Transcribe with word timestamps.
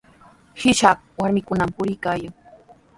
Ishakaq 0.69 0.99
warmikunami 1.21 1.73
puriykaayan. 1.77 2.33